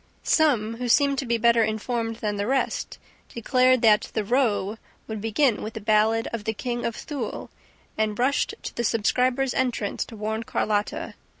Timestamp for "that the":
3.83-4.23